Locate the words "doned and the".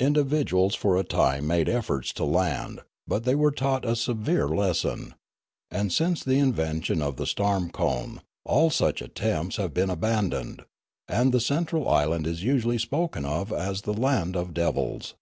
10.30-11.38